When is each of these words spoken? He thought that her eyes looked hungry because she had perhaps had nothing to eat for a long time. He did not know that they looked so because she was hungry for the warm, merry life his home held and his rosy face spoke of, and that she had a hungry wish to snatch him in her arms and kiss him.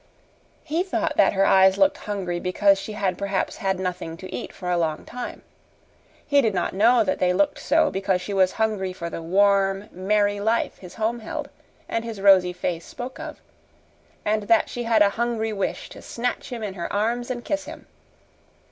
He 0.63 0.81
thought 0.81 1.15
that 1.17 1.33
her 1.33 1.45
eyes 1.45 1.77
looked 1.77 1.97
hungry 2.09 2.39
because 2.39 2.79
she 2.79 2.93
had 2.93 3.19
perhaps 3.19 3.57
had 3.57 3.79
nothing 3.79 4.17
to 4.17 4.33
eat 4.33 4.51
for 4.51 4.71
a 4.71 4.75
long 4.79 5.05
time. 5.05 5.43
He 6.25 6.41
did 6.41 6.55
not 6.55 6.73
know 6.73 7.03
that 7.03 7.19
they 7.19 7.33
looked 7.33 7.59
so 7.59 7.91
because 7.91 8.19
she 8.19 8.33
was 8.33 8.53
hungry 8.53 8.93
for 8.93 9.11
the 9.11 9.21
warm, 9.21 9.89
merry 9.91 10.39
life 10.39 10.79
his 10.79 10.95
home 10.95 11.19
held 11.19 11.51
and 11.87 12.03
his 12.03 12.19
rosy 12.19 12.51
face 12.51 12.83
spoke 12.85 13.19
of, 13.19 13.39
and 14.25 14.41
that 14.47 14.69
she 14.71 14.85
had 14.85 15.03
a 15.03 15.09
hungry 15.21 15.53
wish 15.53 15.89
to 15.89 16.01
snatch 16.01 16.49
him 16.49 16.63
in 16.63 16.73
her 16.73 16.91
arms 16.91 17.29
and 17.29 17.45
kiss 17.45 17.65
him. 17.65 17.85